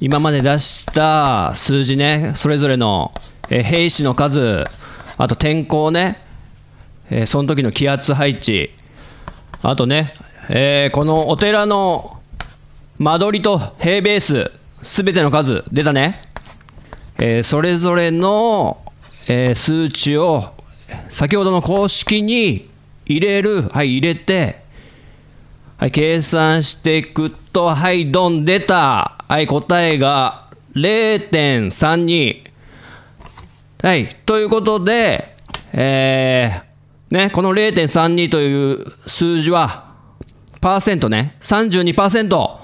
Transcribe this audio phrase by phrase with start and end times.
[0.00, 3.12] 今まで出した数字ねそれぞれの
[3.50, 4.64] え兵士の数
[5.16, 6.22] あと天候ね、
[7.10, 8.70] えー、その時の気圧配置
[9.62, 10.14] あとね、
[10.50, 12.20] えー、このお寺の
[12.98, 14.52] 間取りと平ベース
[14.82, 16.20] すべての数出たね、
[17.18, 18.80] えー、それぞれの、
[19.28, 20.54] え数値を
[21.10, 22.70] 先ほどの公式に
[23.04, 24.62] 入れるはい入れて
[25.78, 32.50] はい計算していくとはいドン出たはい、答えが0.32。
[33.82, 35.36] はい、ということで、
[35.74, 39.92] えー、ね、この0.32という数字は、
[40.62, 42.58] パーセントね、32%。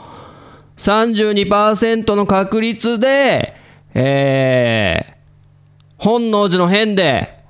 [0.78, 3.54] 32%の確率で、
[3.92, 7.44] えー、本能寺の変で、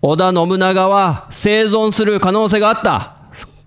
[0.00, 3.21] 織田信長は生存する可能性があった。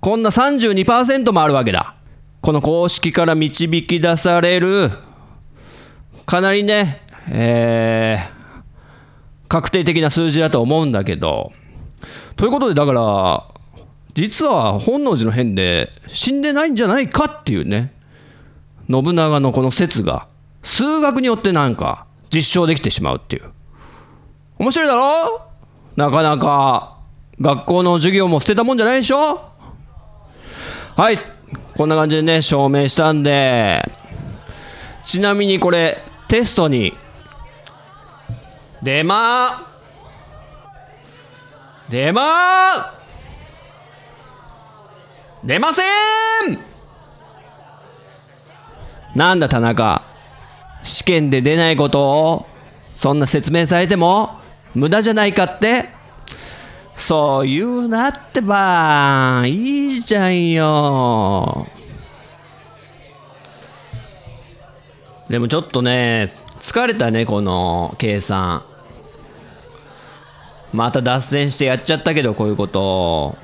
[0.05, 1.95] こんな32%もあるわけだ。
[2.39, 4.91] この公式から導き出される、
[6.27, 11.53] かなりね、えー、確定的な数字だと思うんだけど、
[12.35, 13.45] ということで、だから、
[14.13, 17.91] 実は本能寺の変で死んでないんじゃないかっていうね、
[18.87, 20.27] 信長のこの説が、
[20.61, 23.49] 数学によってなんか実証できてしまうっていう。
[24.59, 25.41] 面白いだろ？
[25.95, 26.99] なかなか
[27.41, 29.54] 学校の授業も捨てたもんじゃないでしょ？
[30.95, 31.19] はい。
[31.75, 33.83] こんな感じでね、証明したんで、
[35.03, 36.93] ちなみにこれ、テストに、
[38.81, 39.51] 出まー
[41.91, 42.25] 出まー
[45.43, 45.85] 出ません。
[49.15, 50.01] なんだ田中、
[50.81, 52.45] 試験で出ないことを、
[52.95, 54.39] そんな説明されても、
[54.73, 55.89] 無駄じゃないかって
[56.95, 61.67] そう言うなってばいいじゃんよ。
[65.29, 68.63] でもちょっとね疲れたねこの計算。
[70.71, 73.37] また脱線してやっちゃったけどこういうこと。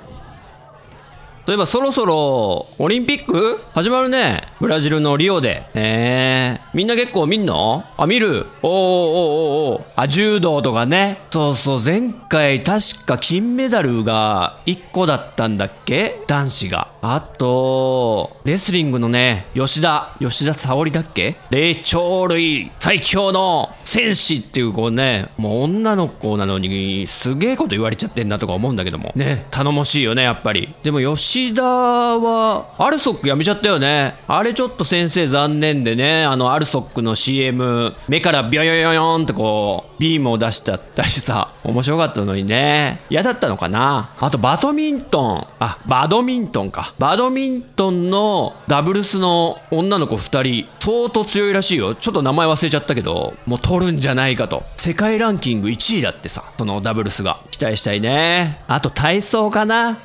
[1.48, 4.44] 例えばそろそろオリンピック始まるね。
[4.60, 5.64] ブラジルのリオで。
[5.74, 7.84] えー、みんな結構見んの？
[7.98, 11.20] あ、見るおーおーおーおーあ、柔道とかね。
[11.32, 16.22] そうそう、前回確か金メダルが1個だったんだっけ？
[16.28, 16.90] 男子が。
[17.04, 21.36] あと、レスリングのね、吉田、吉田沙保里だっけ？
[21.50, 29.12] 霊長類最強の戦士っていう子ね、もう女の子なのにすげえこと言われちゃってんなとか思うんだけども。
[29.16, 30.76] ね、頼もしいよね、やっぱり。
[30.84, 34.20] でも吉田は、アルソックやめちゃったよね。
[34.28, 43.02] あれちょっと先生残念でね、あのアルソックの CM、目からビョヨヨヨンってこう、ビームを出しちゃったりさ、面白かったのにね。
[43.10, 44.14] 嫌だったのかな？
[44.20, 45.48] あとバドミントン。
[45.60, 46.91] あ、バドミントンか。
[47.00, 51.96] バドミントンのダブルスの女の子2人、相当強いらしいよ。
[51.96, 54.64] ちょっと名前忘れちゃったけど、もう取るんじゃないかと。
[54.78, 57.40] 世界ランキング1位だってさ、そのダブルスが。
[57.50, 58.64] 期待したいね。
[58.68, 60.00] あと体操かな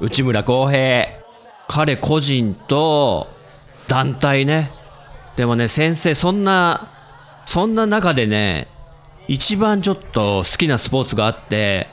[0.00, 1.08] 内村航平
[1.68, 3.28] 彼個人と
[3.88, 4.70] 団体ね
[5.36, 6.88] でもね先生そんな
[7.46, 8.68] そんな中でね
[9.28, 11.88] 一番ちょっと好きなスポーツがあって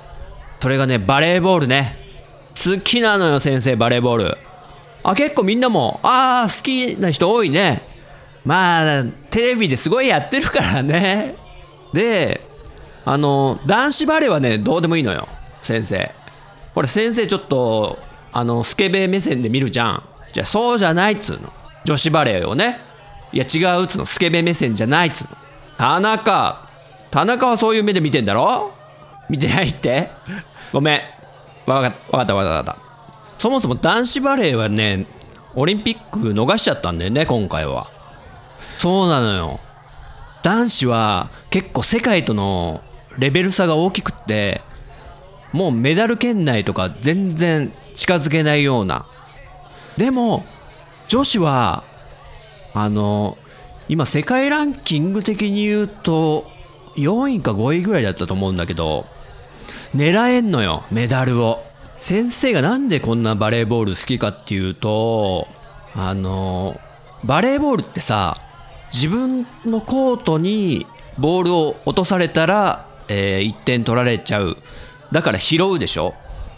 [0.59, 2.02] それがねバレーボールね
[2.55, 4.37] 好きなのよ先生バレーボール。
[5.03, 7.81] あ結構みんなもああ好きな人多いね。
[8.45, 11.35] まあテレビですごいやってるからね。
[11.93, 12.41] で
[13.05, 15.27] あの男子バレーはねどうでもいいのよ
[15.61, 16.11] 先生。
[16.73, 17.99] これ先生ちょっと
[18.31, 20.03] あのスケベ目線で見るじゃん。
[20.31, 21.51] じゃあそうじゃないっつうの。
[21.85, 22.79] 女子バレーをね。
[23.31, 24.05] いや違うっつうの。
[24.05, 25.29] スケベ目線じゃないっつうの。
[25.77, 26.69] 田中。
[27.11, 28.73] 田中はそういう目で見てんだろ？
[29.29, 30.09] 見てないって。
[30.71, 31.01] ごめん。
[31.65, 32.77] わかったわかったわかった。
[33.37, 35.05] そもそも男子バレーはね
[35.55, 37.87] オリンピック逃しちゃったんだよね今回は。
[38.77, 39.59] そうなのよ。
[40.43, 42.81] 男子は結構世界との
[43.17, 44.61] レベル差が大きくって
[45.51, 49.05] もうメダル圏内とか全然近づけないような。
[49.97, 50.45] でも
[51.07, 51.83] 女子は
[52.73, 53.37] あの
[53.87, 56.47] 今世界ランキング的に言うと
[56.95, 59.05] 4位か5位ぐらいだったと思うんだけど
[59.95, 61.63] 狙えんのよメダルを。
[61.95, 65.47] 先生がなんでこんなバレーボール好きかっていうと
[65.93, 66.79] あの
[67.23, 68.41] バレーボールってさ
[68.91, 70.85] 自分のコートに
[71.17, 74.57] ボールを落とされたら、え1点取られちゃう。
[75.11, 76.13] だから拾うでしょ。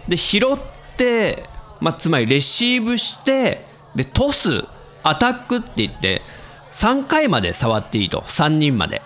[0.07, 0.57] で拾っ
[0.97, 1.49] て、
[1.79, 3.65] まあ、つまりレシーブして
[3.95, 4.65] でトス
[5.03, 6.21] アタックって言って
[6.71, 8.21] 3回まで触っていいと。
[8.21, 9.01] 3人まで。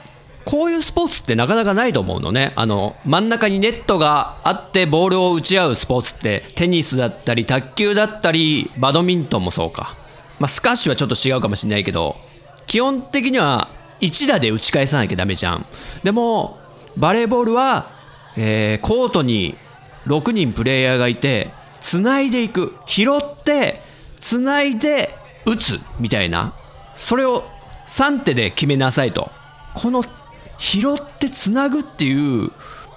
[0.50, 2.54] こういうスポーツってなかなかないと思うのね。
[2.56, 9.96] あの真ん中にネットがあってボールを打ち合うスポーツってテニスだったり卓球だったりバドミントンもそうか、
[10.40, 12.16] まあ、スカッシュはちょっと違うかもしれないけど
[12.66, 13.70] 基本的には
[14.02, 15.68] 1打で打ち返さなきゃダメじゃん。
[16.04, 16.58] でも
[16.98, 17.92] バレーボールは、
[18.36, 19.56] えーコートに
[20.08, 22.76] 6人プレイヤーがいて繋いでいく。
[22.88, 23.82] 拾って
[24.20, 25.16] 繋いで
[25.46, 26.54] 打つみたいな。
[26.96, 27.44] それを
[27.88, 29.30] 3手で決めなさいと。
[29.76, 30.04] この
[30.60, 32.52] 拾ってつなぐっていう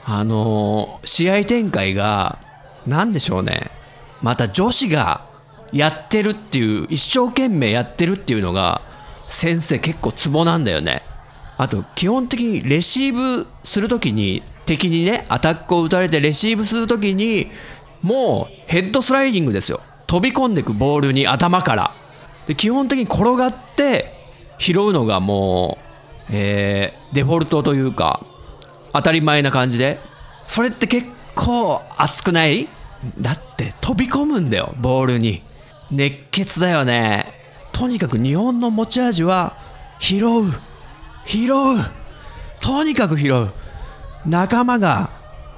[0.05, 2.39] あのー試合展開が
[2.87, 3.71] 何でしょうね。
[4.21, 5.25] また女子が
[5.73, 8.83] やってるっていう一生懸命やってるっていうのが
[9.29, 11.03] 先生結構ツボなんだよね。
[11.57, 17.51] あと基本的にレシーブするときに敵にねアタックを打たれてレシーブするときに
[18.03, 19.81] もうヘッドスライディングですよ。
[20.07, 21.95] 飛び込んでくボールに頭から。
[22.47, 24.13] で基本的に転がって
[24.59, 25.92] 拾うのがもう、
[26.33, 28.25] えーデフォルトというか
[28.93, 30.01] 当たり前な感じで。
[30.45, 32.69] それって結構熱くない？
[33.21, 35.41] だって飛び込むんだよボールに。
[35.91, 37.35] 熱血だよね。
[37.73, 39.57] とにかく日本の持ち味は
[40.01, 40.53] 拾う。
[41.27, 41.53] 拾う。
[42.61, 43.51] とにかく拾う。
[44.27, 45.11] 仲間が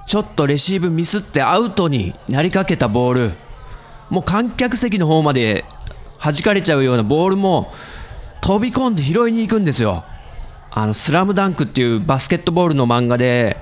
[0.07, 3.33] ちょっとレシーブミスってアウトになりかけたボール。
[4.11, 5.65] もう観客席の方まで
[6.21, 7.73] 弾かれちゃうようなボールも
[8.41, 10.05] 飛び込んで拾いに行くんですよ。
[10.77, 13.57] あの「スラムダンクっていうバスケットボールの漫画で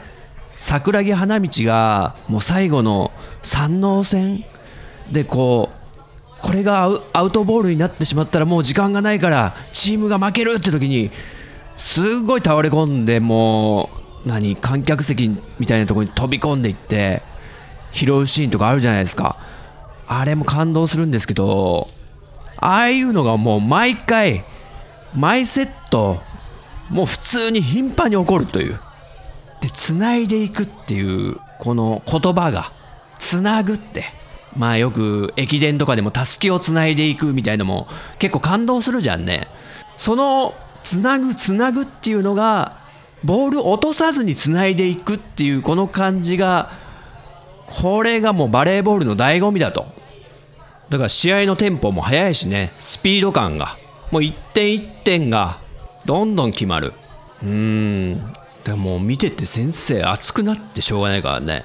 [0.57, 3.13] 桜木花道がもう最後の
[3.43, 4.45] 三能戦
[5.11, 5.79] でこう
[6.41, 11.11] これがアウアウトボールになってしまったらもう時間がないからチームが負けるって時に
[11.77, 13.91] すごい倒れ込んでも
[14.25, 15.29] う何観客席
[15.59, 17.23] みたいなところに飛び込んでいって
[17.93, 19.37] 拾うシーンとかあるじゃないですか。
[20.07, 21.89] あれも感動するんですけど
[22.57, 24.45] ああいうのがもう毎回
[25.15, 26.21] 毎セット
[26.93, 28.79] もう普通に頻繁に起こるという。
[29.63, 32.73] で繋いでいくっていうこの言葉が
[33.19, 34.05] 繋ぐって。
[34.55, 39.49] まあよく駅伝とかでもたすきを繋いでいくみたいのも結構感動するじゃんね。
[39.97, 42.77] その繋ぐ繋ぐっていうのが
[43.25, 46.73] ボール落とさずに繋いでいくっていうこの感じが
[47.67, 49.87] これがもうバレーボールの醍醐味だと。
[50.91, 52.75] だから試合のテンポも速いしね。
[52.79, 53.79] スピード感が。
[54.11, 55.63] もう一点一点が
[56.05, 56.93] どんどん決まる。
[57.43, 57.49] うー
[58.17, 58.33] ん。
[58.65, 61.65] でも見てて先生熱くなってしょうがないからね。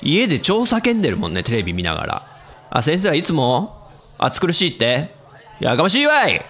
[0.00, 2.26] 家で超叫んでるもんねテレビ見ながら。
[2.70, 3.70] あ先生はいつも
[4.18, 5.14] 暑苦しいって。
[5.60, 6.44] やかましいわい。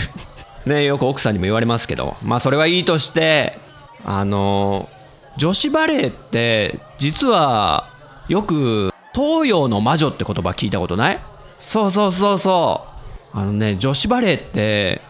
[0.66, 2.16] ねよく奥さんにも言われますけど。
[2.22, 3.58] まあそれはいいとして
[4.04, 4.88] あの
[5.36, 7.90] 女子バレーって実は
[8.28, 11.20] よく東洋の魔女って言葉聞いたことない？
[11.60, 12.86] そうそうそうそ
[13.34, 13.38] う。
[13.38, 15.02] あのね女子バレーって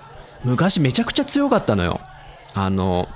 [0.47, 2.01] 昔めちゃくちゃ強かったのよ。
[2.55, 3.09] あの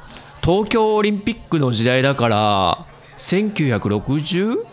[0.43, 2.87] 東京オリンピックの時代だから
[3.19, 4.65] 1960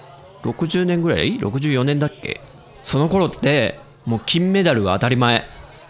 [0.41, 2.41] 60年ぐらい？64年だっけ？
[2.83, 5.45] その頃ってもう金メダルが当たり前。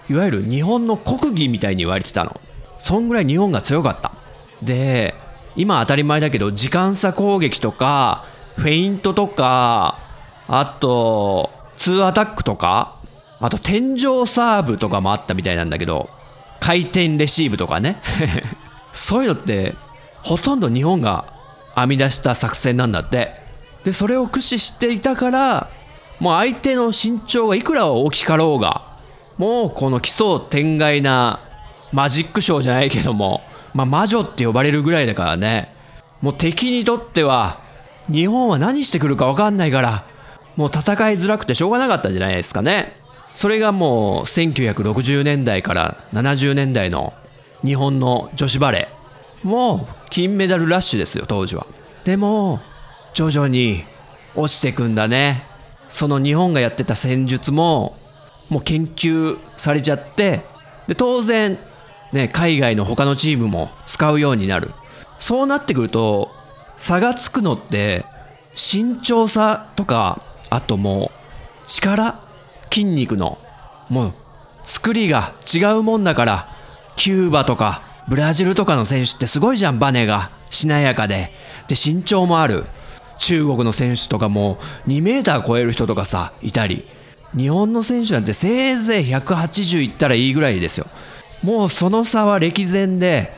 [0.10, 2.40] いわゆる日本の国技みたいに言われてたの。
[2.80, 4.12] そんぐらい日本が強かった。
[4.62, 5.16] で
[5.56, 8.26] 今当たり前だけど時間差攻撃とか
[8.58, 10.00] フェイントとか
[10.48, 12.94] あと2アタックとか
[13.40, 16.10] あと天井サーブとかもあったみたいなんだけど
[16.60, 18.02] 回転レシーブとかね。
[18.94, 19.76] そういうのって
[20.24, 21.26] ほとんど日本が
[21.76, 23.46] 編み出した作戦なんだって。
[23.84, 25.70] でそれを駆使していたから
[26.20, 28.82] もう相手の身長がいくら大きかろうが
[29.38, 31.40] もうこの奇想天外な
[31.94, 35.74] マジックショーじゃないけども、まあ、魔女って呼ばれるぐらいだからね。
[36.22, 37.62] もう敵にとっては
[38.12, 40.06] 日本は何してくるか分かんないから
[40.56, 43.00] もう戦いづらくてしょうがなかったんじゃないですかね。
[43.38, 47.13] それがもう1960年代から70年代の
[47.63, 51.67] 日本の女子バレーもう金メダルラッシュですよ当時は。
[52.03, 52.62] でも
[53.13, 53.86] 徐々に
[54.34, 55.44] 落ちてくんだね。
[55.88, 57.94] その日本がやってた戦術も
[58.50, 60.41] もう研究されちゃって
[60.88, 61.60] で当然
[62.13, 64.72] ね海外の他のチームも使うようになる。
[65.20, 66.32] そうなってくると
[66.75, 68.03] 差がつくのって
[68.56, 72.25] 身長差とかあともう力
[72.72, 73.38] 筋肉の
[73.90, 74.14] もう
[74.64, 76.58] 作りが違うもんだから
[76.96, 81.32] キューバとかブラジルとかの選手ってすごいじゃんバネがしなやかで。
[81.68, 82.66] で身長もある。
[83.20, 86.88] 中国の選手とかも2メーター超える人とかさいたり。
[87.36, 90.88] 日本の選手なんてせいぜい180いったらいいぐらいですよ。
[91.44, 93.34] もうその差は歴然で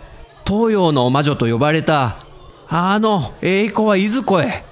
[0.46, 2.26] 東洋の魔女と呼ばれた
[2.68, 4.64] あの栄光はいずこへ。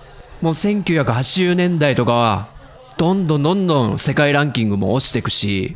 [0.41, 2.49] もう1980年代とかは
[2.97, 5.75] どんどんどんどん世界ランキングも落ちてくし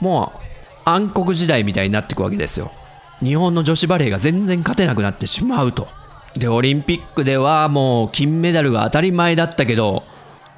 [0.00, 0.38] もう
[0.84, 2.72] 暗黒時代みたいになっていくわけですよ。
[3.20, 5.88] 日本の女子バレーが全然勝てなくなってしまうと。
[6.34, 10.04] でオリンピックではもう金メダルが当たり前だったけど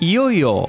[0.01, 0.69] いよいよ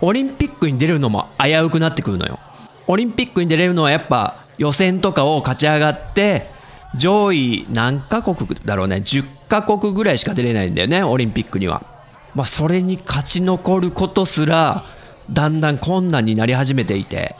[0.00, 2.38] オリンピックに出るのも危うくなってくるのよ。
[2.86, 6.50] オリンピックに出れるのはやっぱ予選とかを勝ち上がって
[6.96, 8.96] 上位何カ国だろうね。
[8.96, 11.97] 10カ国ぐらいしか出れないんだよねオリンピックには。
[12.34, 14.84] まあそれに勝ち残ることすら
[15.30, 17.36] だんだん困難になり始めていて。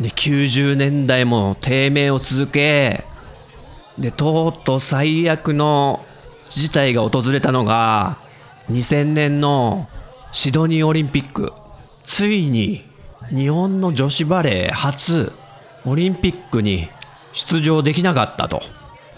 [0.00, 3.04] で90年代も低迷を続け
[3.98, 6.04] でとうとう最悪の
[6.48, 8.18] 事態が訪れたのが
[8.70, 9.88] 2000年の
[10.30, 11.52] シドニーオリンピック。
[12.04, 12.88] ついに
[13.30, 15.32] 日本の女子バレー初
[15.84, 16.88] オリンピックに
[17.32, 18.62] 出場できなかったと。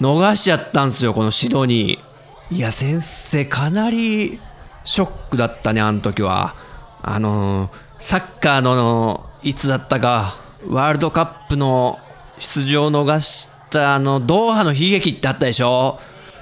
[0.00, 2.09] 逃しちゃったんですよこのシドニー。
[2.50, 4.40] いや先生かなり
[4.84, 6.54] ショックだったねあの時は。
[7.02, 11.98] あのー、サッカーのいつだったかワールドカップの
[12.38, 15.98] 出場を逃したあのドーハの悲劇ってあったでしょ。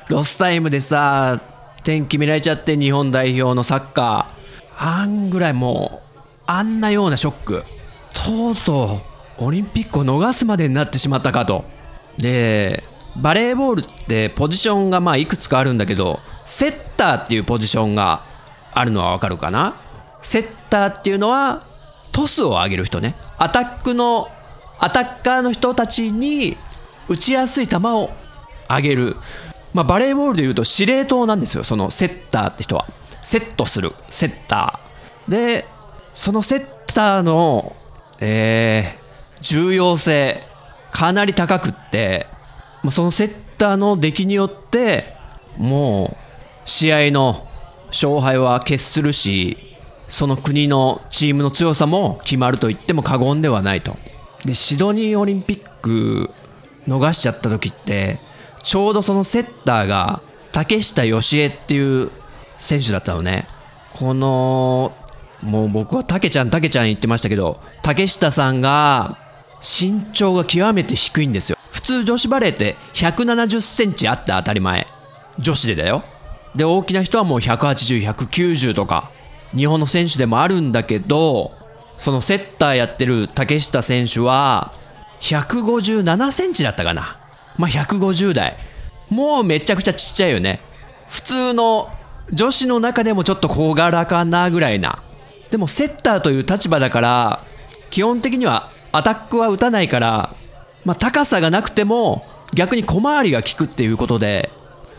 [0.08, 1.40] ロスタイムでさ
[1.84, 4.90] 点決められちゃって日本代表のサッカー。
[5.00, 7.64] あんぐらいもうあんなようなショック。
[8.14, 9.02] とうと
[9.38, 11.64] うオリンピックを逃すまでになってしまったかと。
[12.16, 12.82] で
[13.20, 18.24] バレーボールってポジションがまあいくつかあるんだけどセッターっていうポジションが
[18.72, 19.76] あるのはわかるかな？
[20.22, 21.62] セッターっていうのは
[22.12, 23.14] トスを上げる人ね。
[23.38, 24.28] アタックの
[24.78, 26.56] アタッカーの人たちに
[27.08, 28.10] 打ちやすい球を
[28.68, 29.16] 上げる、
[29.74, 32.86] まあ、バレーボールでいうと司令塔なんですよそのセッターって人は。
[33.22, 33.94] セットする。
[34.08, 35.30] セッター。
[35.30, 35.66] で
[36.14, 37.76] そのセッターの、
[38.20, 40.42] えー、重要性
[40.90, 42.26] かなり高くって
[42.90, 45.14] そのセッターの出来によって
[45.56, 46.16] も
[46.66, 47.46] う試合の
[47.88, 49.76] 勝敗は決するし
[50.08, 53.96] その国のチームの強さも決まると言っても過言ではないと。
[54.44, 56.30] でシドニーオリンピック
[56.86, 58.18] 逃しちゃった時って
[58.62, 62.10] ちょうどそのセッターが竹下義恵っていう
[62.58, 63.46] 選手だったのね。
[63.92, 64.94] この
[65.42, 69.18] もう僕は竹ちゃん竹ちゃん言ってましたけど竹下さんが
[69.60, 71.57] 身長が極めて低いんですよ。
[71.88, 74.86] 通女子バレーって170センチあって当たり前。
[75.38, 76.04] 女子でだよ。
[76.54, 79.10] で大きな人はもう180190とか
[79.56, 81.52] 日本の選手でもあるんだけど
[81.96, 84.72] そのセッターやってる竹下選手は
[85.20, 87.16] 157センチだったかな。
[87.56, 88.58] まあ150代。
[89.08, 90.60] もうめちゃくちゃちっちゃいよね。
[91.08, 91.90] 普通の
[92.30, 95.02] 女子の中でもちょっと小柄かなぐらいな。
[95.50, 97.44] でもセッターという立場だから
[97.88, 100.34] 基本的にはアタックは打たないから、
[100.84, 104.50] まあ、高さがなくても逆に小回りが利くっていうことで、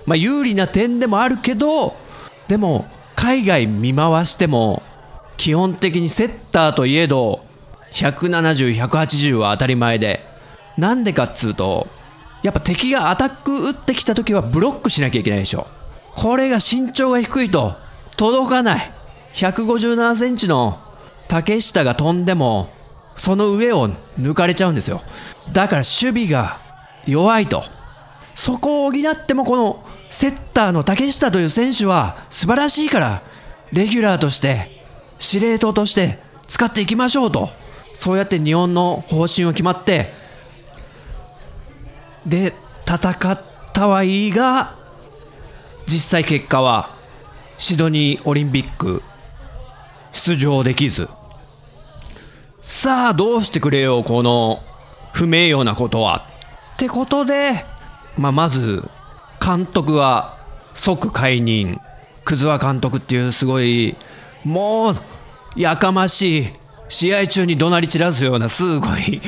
[0.05, 1.95] まあ、有利な点でもあるけど
[2.47, 4.83] でも海外見回しても
[5.37, 7.43] 基本的にセッターといえど
[7.93, 10.21] 170、180は当たり前で
[10.77, 11.87] なんでかっつうと
[12.43, 15.67] やっぱ敵がアタック打ってきた時はブロックしなきゃいけないでしょ。
[16.15, 17.75] これが身長が低いと
[18.15, 18.93] 届かない。
[19.33, 20.79] 157センチの
[21.27, 22.69] 竹下が飛んでも
[23.19, 25.01] その上を抜かれちゃうんですよ。
[25.51, 26.61] だから守備が
[27.05, 27.63] 弱いと。
[28.33, 33.21] そこを補ってもこのセッターの竹下という選手は素晴らしいから
[33.73, 34.81] レギュラーとして
[35.19, 37.49] 司令塔として使っていきましょうと。
[37.95, 40.13] そうやって日本の方針は決まって。
[42.25, 42.53] で
[42.87, 43.41] 戦っ
[43.73, 44.77] たはいいが
[45.85, 46.95] 実際結果は
[47.57, 49.03] シドニーオリンピック
[50.13, 51.09] 出場できず。
[52.71, 54.61] さあどうしてくれよこの
[55.11, 56.27] 不名誉なことは。
[56.75, 57.65] ってことで、
[58.15, 58.87] まあ、まず
[59.43, 60.37] 監督は
[60.75, 61.81] 即解任。
[62.25, 63.97] 葛和監督っていうすごい
[64.45, 64.95] もう
[65.55, 66.53] やかましい
[66.89, 69.19] 試合中に怒鳴り散らすようなすごい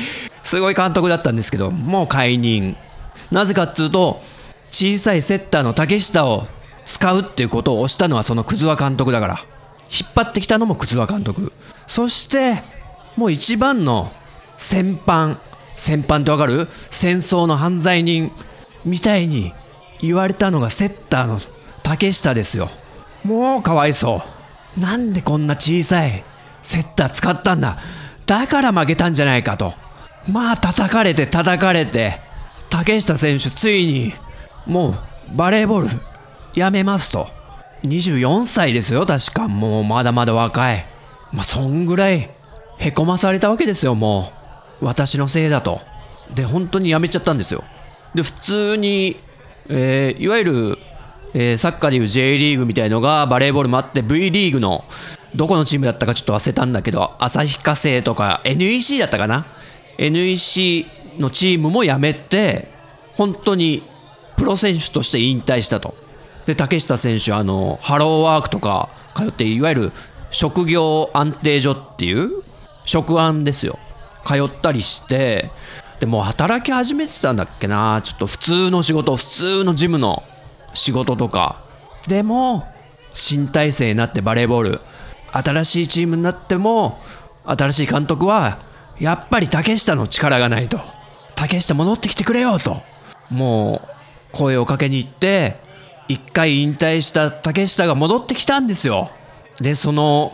[0.44, 2.76] すごい監督だったんですけどもう解任。
[3.32, 4.22] なぜかっつうと
[4.70, 6.46] 小さいセッターの竹下を
[6.84, 9.44] 使うっていうことを推したのはその葛和監督だから。
[9.90, 11.52] 引っ張ってきたのも葛和監督。
[11.88, 12.62] そして
[13.16, 14.12] もう一番の
[14.58, 15.40] 戦犯
[15.76, 16.68] 戦犯ってわかる？
[16.90, 18.30] 戦争の犯罪人
[18.84, 19.52] みたいに
[20.00, 21.40] 言われたのがセッターの
[21.82, 22.70] 竹下ですよ。
[23.24, 24.22] もうかわいそ
[24.76, 24.80] う。
[24.80, 26.24] なんでこんな小さい
[26.62, 27.78] セッター使ったんだ？
[28.26, 29.74] だから負けたんじゃないかと。
[30.30, 32.20] まあ叩かれて叩かれて
[32.70, 34.14] 竹下選手ついに
[34.66, 35.88] もうバレーボール
[36.54, 37.28] やめますと。
[37.84, 39.48] 24歳ですよ、確か。
[39.48, 40.86] もうまだまだ若い。
[41.32, 42.30] まあ、そんぐらい、
[42.78, 44.32] へこまされたわけですよ、も
[44.80, 44.86] う。
[44.86, 45.80] 私のせいだと。
[46.34, 47.64] で本当にやめちゃったんですよ。
[48.14, 49.16] で普通に、
[49.68, 50.78] えーいわゆる、
[51.34, 54.84] えーサッカーでいう J リーグみたいのがバレーボールもあって V リーグの
[55.34, 59.46] どこのチームだったかちょっと忘れたんだけど旭化成とか NEC だったかな
[59.98, 60.86] ？NEC
[61.18, 62.68] のチームも辞めて
[63.14, 63.82] 本当に
[64.36, 65.94] プロ選手として引退したと。
[66.46, 69.92] で竹下選手あのハローワークとか通っていわゆる
[70.30, 72.30] 職業安定所っていう
[72.84, 73.78] 職安ですよ。
[74.24, 75.50] 通ったりして
[76.00, 78.00] でも働き始めてたんだっけな。
[78.02, 80.22] ちょっと普通の仕事普通のジムの
[80.74, 81.62] 仕事とか。
[82.08, 82.66] でも
[83.14, 84.80] 新体制になってバレーボール
[85.32, 86.98] 新しいチームになっても
[87.44, 88.58] 新しい監督は
[88.98, 90.80] やっぱり竹下の力がないと。
[91.34, 92.82] 竹下戻ってきてくれよと。
[93.30, 93.88] もう
[94.32, 95.60] 声をかけに行って
[96.08, 99.10] 一回引退した竹下が戻ってきたんですよ。
[99.60, 100.32] でその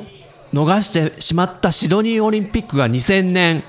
[0.52, 3.64] 逃してしまったシドニーオリンピックが2000年。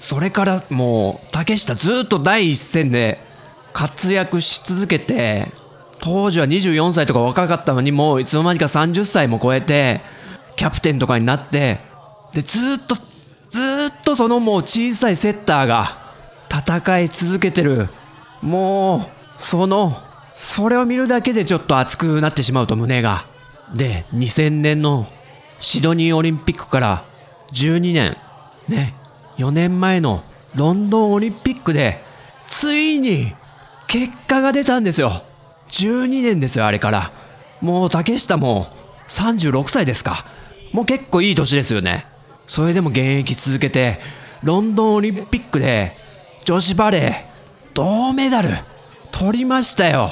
[0.00, 3.22] それからもう竹下ずっと第一線で
[3.74, 5.48] 活躍し続けて
[6.00, 10.00] 当時は24歳とか若かったのにもういつの間にか30歳も超えて
[10.56, 11.80] キャプテンとかになって
[12.32, 16.12] でずっとずっとそのもう小さいセッターが
[16.50, 17.88] 戦い続けてる。
[18.40, 20.02] もうその
[20.34, 23.26] それを見るだけでちょっと熱くなってしまうと胸が。
[23.74, 25.06] で2000年の
[25.60, 27.04] シドニーオリンピックから
[27.52, 28.16] 12年
[28.68, 28.94] ね
[29.38, 30.22] 4年前の
[30.54, 32.02] ロンドンオリンピックで
[32.46, 33.32] ついに
[33.86, 35.22] 結果が出たんですよ。
[35.70, 37.12] 12年ですよあれから。
[37.60, 38.68] もう竹下も
[39.08, 40.26] 36歳ですか。
[40.72, 42.06] もう結構いい年ですよね。
[42.46, 44.00] それでも現役続けて
[44.42, 45.96] ロンドンオリンピックで
[46.44, 48.48] 女子バレー銅メダル
[49.10, 50.10] 取りましたよ。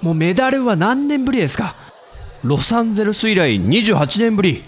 [0.00, 1.76] もうメダルは何年ぶりですか。
[2.42, 4.64] ロサンゼルス以来28年ぶり。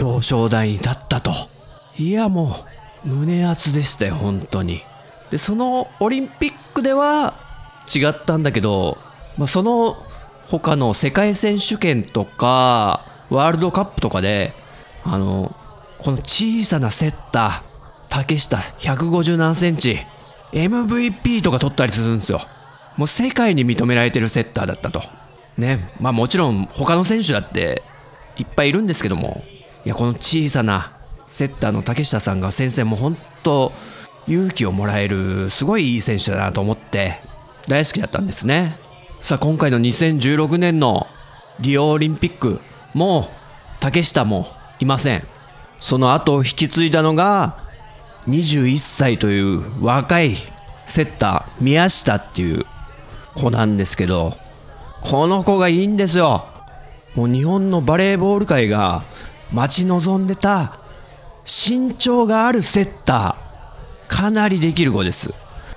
[0.00, 1.32] 表彰台に立ったと。
[1.98, 2.56] いやも
[3.04, 4.82] う胸熱でしたよ本当に。
[5.30, 7.34] でそのオリンピックでは
[7.94, 8.98] 違ったんだけど、
[9.36, 10.04] まあ、その
[10.48, 14.54] 他の世界選手権とかワールドカップとかで
[15.04, 15.54] あの
[15.98, 17.62] この小さなセッター
[18.08, 20.00] 竹下157センチ
[20.52, 22.40] MVP とか取ったりするんですよ。
[22.98, 25.02] もう世界に認められてるセッターだったと。
[25.56, 25.90] ね。
[25.98, 27.82] まあもちろん他の選手だって
[28.36, 29.42] いっぱいいるんですけども。
[29.84, 30.92] いやこの小さな
[31.26, 33.72] セッターの竹下さんが先生も本当
[34.28, 37.20] 勇気をもらえるすごいいい選手だなと思って
[37.68, 38.78] 大好きだったんですね。
[39.20, 41.06] さあ今回の2016年の
[41.60, 42.60] リオオリンピック
[42.94, 43.24] もう
[43.80, 44.46] 竹下も
[44.78, 45.26] いません。
[45.80, 47.58] その後を引き継いだのが
[48.28, 50.36] 21歳という若い
[50.86, 52.66] セッター宮下っていう
[53.34, 54.36] 子なんですけど
[55.00, 56.46] この子がいいんですよ。
[57.16, 59.02] もう日本のバレーボール界が
[59.52, 60.80] 待ち望んでた
[61.44, 64.14] 身長があるセッター。
[64.14, 65.30] かなりできる子です。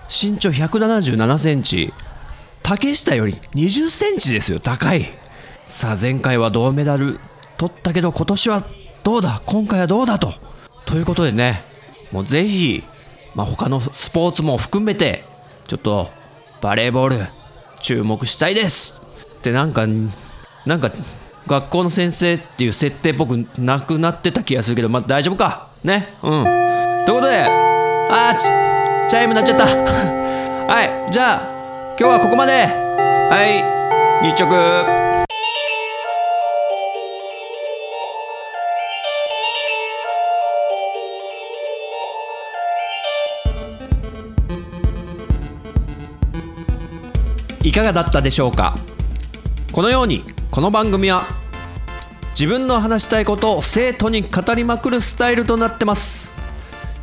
[0.09, 1.93] 身長177センチ。
[2.63, 5.09] 竹下より20センチですよ高い。
[5.67, 7.19] さあ前回は銅メダル
[7.57, 8.65] 取ったけど今年は
[9.03, 9.41] どうだ？
[9.45, 10.33] 今回はどうだと。
[10.85, 11.63] ということでね
[12.11, 12.83] もうぜひ、
[13.33, 15.25] まあ、他のスポーツも含めて
[15.67, 16.09] ちょっと
[16.61, 17.17] バレーボール
[17.81, 18.93] 注目したいです。
[19.38, 19.85] ってなんか
[20.65, 20.91] なんか
[21.47, 25.67] 学校の先生っていう設定っぽくなくなってた気がするけどまあ大丈夫か？
[25.84, 26.08] ね？
[26.23, 26.43] うん。
[26.43, 29.65] ということであーチャイム鳴っちゃった。
[30.73, 32.65] はいじゃあ今日はここまで。
[32.65, 34.95] はい日直。
[47.63, 48.75] いかがだったでしょうか？
[49.71, 50.23] このように
[50.55, 51.25] この番組は
[52.29, 56.31] 自分の話したいことを生徒に語りまくるスタイルとなってます。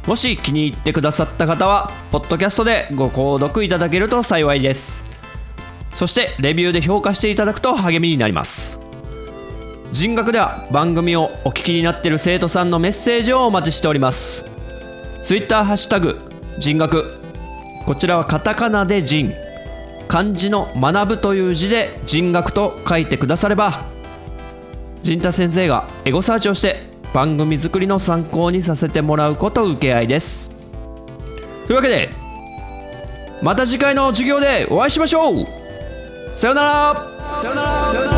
[0.06, 5.04] もし気に入ってくださった方はポッドキャストでご購読いただけると幸いです。
[5.92, 8.80] そしてレビューで評価していただくと励みになります。
[9.92, 14.46] 人学では番組をお聞きになっている生徒さんのメッセージをお待ちしております。
[15.22, 16.18] Twitter ハッシュタグ
[16.56, 17.20] 人学
[17.84, 19.30] こちらはカタカナで人。
[20.12, 23.86] 漢字の学ぶという字で人学と書いてくだされば
[25.00, 26.82] 陣太先生がエゴサーチをして
[27.14, 30.50] 番組作りの参考にさせてもらうこと受け合いです。
[31.66, 32.10] というわけで
[33.40, 35.46] また次回の授業でお会いしましょう。
[36.36, 36.94] さよなら。
[37.40, 38.11] さよなら。